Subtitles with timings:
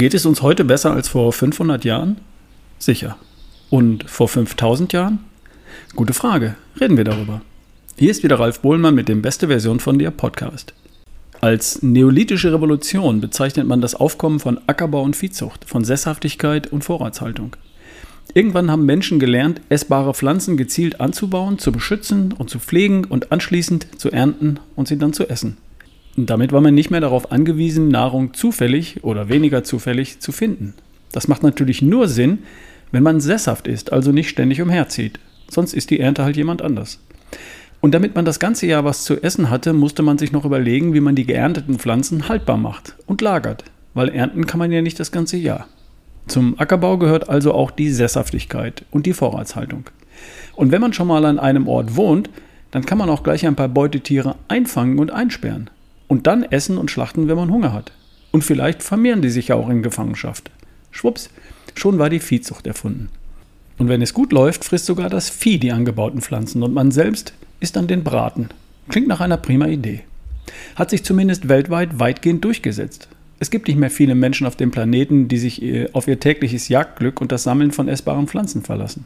[0.00, 2.16] Geht es uns heute besser als vor 500 Jahren?
[2.78, 3.18] Sicher.
[3.68, 5.18] Und vor 5000 Jahren?
[5.94, 6.54] Gute Frage.
[6.80, 7.42] Reden wir darüber.
[7.98, 10.72] Hier ist wieder Ralf Bohlmann mit dem Beste Version von dir Podcast.
[11.42, 17.56] Als neolithische Revolution bezeichnet man das Aufkommen von Ackerbau und Viehzucht, von Sesshaftigkeit und Vorratshaltung.
[18.32, 24.00] Irgendwann haben Menschen gelernt, essbare Pflanzen gezielt anzubauen, zu beschützen und zu pflegen und anschließend
[24.00, 25.58] zu ernten und sie dann zu essen.
[26.16, 30.74] Damit war man nicht mehr darauf angewiesen, Nahrung zufällig oder weniger zufällig zu finden.
[31.12, 32.40] Das macht natürlich nur Sinn,
[32.90, 35.20] wenn man sesshaft ist, also nicht ständig umherzieht.
[35.48, 37.00] Sonst ist die Ernte halt jemand anders.
[37.80, 40.92] Und damit man das ganze Jahr was zu essen hatte, musste man sich noch überlegen,
[40.94, 45.00] wie man die geernteten Pflanzen haltbar macht und lagert, weil ernten kann man ja nicht
[45.00, 45.66] das ganze Jahr.
[46.26, 49.84] Zum Ackerbau gehört also auch die Sesshaftigkeit und die Vorratshaltung.
[50.54, 52.28] Und wenn man schon mal an einem Ort wohnt,
[52.70, 55.70] dann kann man auch gleich ein paar Beutetiere einfangen und einsperren
[56.10, 57.92] und dann essen und schlachten, wenn man Hunger hat.
[58.32, 60.50] Und vielleicht vermehren die sich ja auch in Gefangenschaft.
[60.90, 61.30] Schwupps,
[61.76, 63.10] schon war die Viehzucht erfunden.
[63.78, 67.32] Und wenn es gut läuft, frisst sogar das Vieh die angebauten Pflanzen und man selbst
[67.60, 68.48] isst dann den Braten.
[68.88, 70.00] Klingt nach einer prima Idee.
[70.74, 73.06] Hat sich zumindest weltweit weitgehend durchgesetzt.
[73.38, 76.68] Es gibt nicht mehr viele Menschen auf dem Planeten, die sich äh, auf ihr tägliches
[76.68, 79.04] Jagdglück und das Sammeln von essbaren Pflanzen verlassen.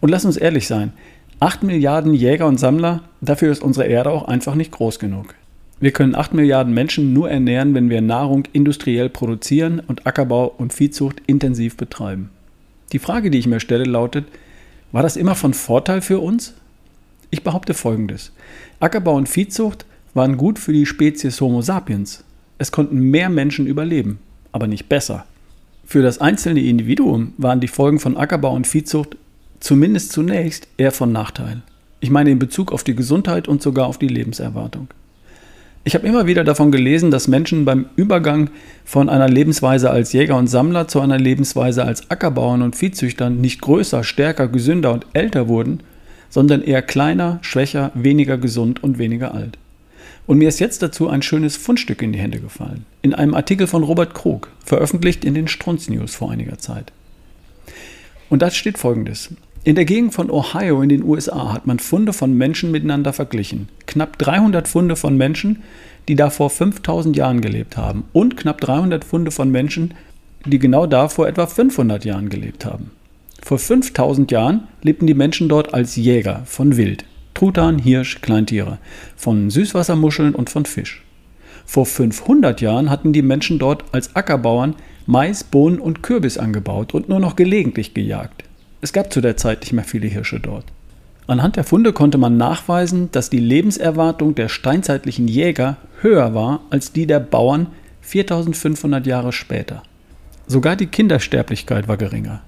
[0.00, 0.94] Und lass uns ehrlich sein,
[1.38, 5.36] 8 Milliarden Jäger und Sammler, dafür ist unsere Erde auch einfach nicht groß genug.
[5.80, 10.72] Wir können 8 Milliarden Menschen nur ernähren, wenn wir Nahrung industriell produzieren und Ackerbau und
[10.72, 12.30] Viehzucht intensiv betreiben.
[12.92, 14.26] Die Frage, die ich mir stelle, lautet,
[14.92, 16.54] war das immer von Vorteil für uns?
[17.30, 18.32] Ich behaupte Folgendes.
[18.78, 22.22] Ackerbau und Viehzucht waren gut für die Spezies Homo sapiens.
[22.58, 24.20] Es konnten mehr Menschen überleben,
[24.52, 25.26] aber nicht besser.
[25.84, 29.16] Für das einzelne Individuum waren die Folgen von Ackerbau und Viehzucht
[29.58, 31.62] zumindest zunächst eher von Nachteil.
[31.98, 34.88] Ich meine in Bezug auf die Gesundheit und sogar auf die Lebenserwartung.
[35.86, 38.48] Ich habe immer wieder davon gelesen, dass Menschen beim Übergang
[38.86, 43.60] von einer Lebensweise als Jäger und Sammler zu einer Lebensweise als Ackerbauern und Viehzüchtern nicht
[43.60, 45.80] größer, stärker, gesünder und älter wurden,
[46.30, 49.58] sondern eher kleiner, schwächer, weniger gesund und weniger alt.
[50.26, 52.86] Und mir ist jetzt dazu ein schönes Fundstück in die Hände gefallen.
[53.02, 56.92] In einem Artikel von Robert Krug, veröffentlicht in den Strunz News vor einiger Zeit.
[58.30, 59.34] Und da steht folgendes.
[59.66, 63.70] In der Gegend von Ohio in den USA hat man Funde von Menschen miteinander verglichen.
[63.86, 65.62] Knapp 300 Funde von Menschen,
[66.06, 68.04] die da vor 5000 Jahren gelebt haben.
[68.12, 69.94] Und knapp 300 Funde von Menschen,
[70.44, 72.90] die genau da vor etwa 500 Jahren gelebt haben.
[73.42, 77.06] Vor 5000 Jahren lebten die Menschen dort als Jäger von Wild.
[77.32, 78.76] Truthahn, Hirsch, Kleintiere,
[79.16, 81.02] von Süßwassermuscheln und von Fisch.
[81.64, 84.76] Vor 500 Jahren hatten die Menschen dort als Ackerbauern
[85.06, 88.44] Mais, Bohnen und Kürbis angebaut und nur noch gelegentlich gejagt.
[88.84, 90.66] Es gab zu der Zeit nicht mehr viele Hirsche dort.
[91.26, 96.92] Anhand der Funde konnte man nachweisen, dass die Lebenserwartung der steinzeitlichen Jäger höher war als
[96.92, 97.68] die der Bauern
[98.02, 99.82] 4500 Jahre später.
[100.46, 102.42] Sogar die Kindersterblichkeit war geringer.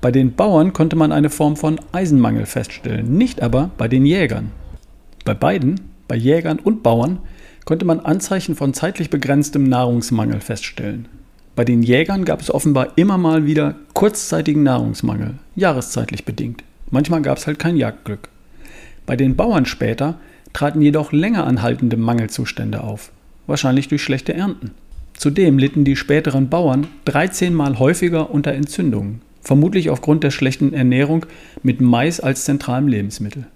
[0.00, 4.50] Bei den Bauern konnte man eine Form von Eisenmangel feststellen, nicht aber bei den Jägern.
[5.24, 7.20] Bei beiden, bei Jägern und Bauern,
[7.64, 11.06] konnte man Anzeichen von zeitlich begrenztem Nahrungsmangel feststellen.
[11.56, 16.62] Bei den Jägern gab es offenbar immer mal wieder kurzzeitigen Nahrungsmangel, jahreszeitlich bedingt.
[16.90, 18.28] Manchmal gab es halt kein Jagdglück.
[19.06, 20.16] Bei den Bauern später
[20.52, 23.10] traten jedoch länger anhaltende Mangelzustände auf,
[23.46, 24.72] wahrscheinlich durch schlechte Ernten.
[25.14, 31.24] Zudem litten die späteren Bauern 13 Mal häufiger unter Entzündungen, vermutlich aufgrund der schlechten Ernährung
[31.62, 33.46] mit Mais als zentralem Lebensmittel.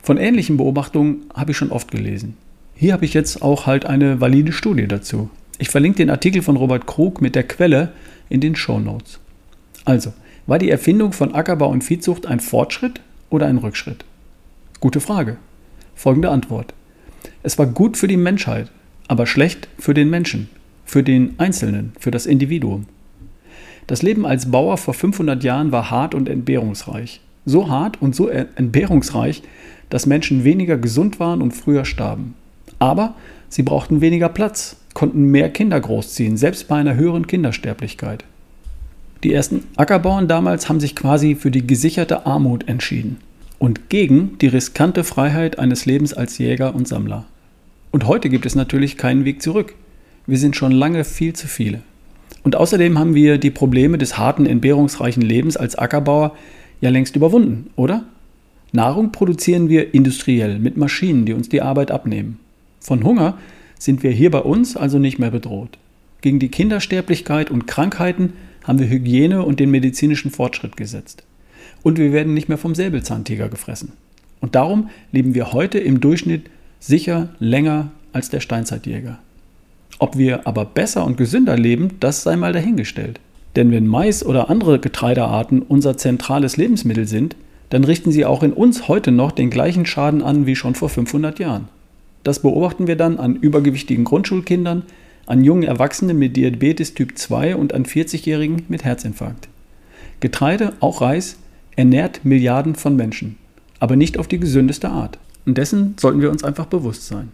[0.00, 2.36] Von ähnlichen Beobachtungen habe ich schon oft gelesen.
[2.76, 5.28] Hier habe ich jetzt auch halt eine valide Studie dazu.
[5.60, 7.92] Ich verlinke den Artikel von Robert Krug mit der Quelle
[8.30, 9.20] in den Show Notes.
[9.84, 10.14] Also,
[10.46, 14.06] war die Erfindung von Ackerbau und Viehzucht ein Fortschritt oder ein Rückschritt?
[14.80, 15.36] Gute Frage.
[15.94, 16.72] Folgende Antwort.
[17.42, 18.70] Es war gut für die Menschheit,
[19.06, 20.48] aber schlecht für den Menschen,
[20.86, 22.86] für den Einzelnen, für das Individuum.
[23.86, 27.20] Das Leben als Bauer vor 500 Jahren war hart und entbehrungsreich.
[27.44, 29.42] So hart und so entbehrungsreich,
[29.90, 32.34] dass Menschen weniger gesund waren und früher starben.
[32.78, 33.14] Aber
[33.50, 38.24] sie brauchten weniger Platz, konnten mehr Kinder großziehen, selbst bei einer höheren Kindersterblichkeit.
[39.22, 43.18] Die ersten Ackerbauern damals haben sich quasi für die gesicherte Armut entschieden
[43.58, 47.26] und gegen die riskante Freiheit eines Lebens als Jäger und Sammler.
[47.90, 49.74] Und heute gibt es natürlich keinen Weg zurück.
[50.26, 51.82] Wir sind schon lange viel zu viele.
[52.42, 56.34] Und außerdem haben wir die Probleme des harten, entbehrungsreichen Lebens als Ackerbauer
[56.80, 58.04] ja längst überwunden, oder?
[58.72, 62.38] Nahrung produzieren wir industriell mit Maschinen, die uns die Arbeit abnehmen.
[62.78, 63.36] Von Hunger
[63.80, 65.78] sind wir hier bei uns also nicht mehr bedroht.
[66.20, 71.24] Gegen die Kindersterblichkeit und Krankheiten haben wir Hygiene und den medizinischen Fortschritt gesetzt.
[71.82, 73.92] Und wir werden nicht mehr vom Säbelzahntiger gefressen.
[74.40, 79.18] Und darum leben wir heute im Durchschnitt sicher länger als der Steinzeitjäger.
[79.98, 83.18] Ob wir aber besser und gesünder leben, das sei mal dahingestellt.
[83.56, 87.34] Denn wenn Mais oder andere Getreidearten unser zentrales Lebensmittel sind,
[87.70, 90.90] dann richten sie auch in uns heute noch den gleichen Schaden an wie schon vor
[90.90, 91.68] 500 Jahren.
[92.22, 94.82] Das beobachten wir dann an übergewichtigen Grundschulkindern,
[95.26, 99.48] an jungen Erwachsenen mit Diabetes Typ 2 und an 40-Jährigen mit Herzinfarkt.
[100.20, 101.38] Getreide, auch Reis,
[101.76, 103.36] ernährt Milliarden von Menschen,
[103.78, 105.18] aber nicht auf die gesündeste Art.
[105.46, 107.30] Und dessen sollten wir uns einfach bewusst sein.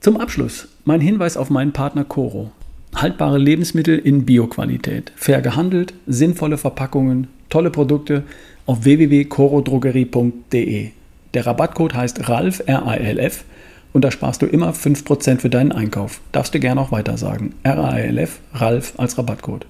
[0.00, 2.52] Zum Abschluss mein Hinweis auf meinen Partner Coro.
[2.94, 8.22] Haltbare Lebensmittel in Bioqualität, fair gehandelt, sinnvolle Verpackungen, tolle Produkte
[8.64, 10.92] auf www.corodrogerie.de.
[11.36, 13.44] Der Rabattcode heißt RALF, R-A-L-F,
[13.92, 16.22] und da sparst du immer 5% für deinen Einkauf.
[16.32, 17.54] Darfst du gerne auch weiter sagen.
[17.62, 19.66] R-A-L-F, RALF als Rabattcode.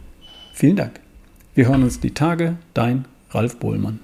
[0.55, 1.01] Vielen Dank.
[1.57, 2.55] Wir hören uns die Tage.
[2.73, 3.99] Dein Ralf Bohlmann.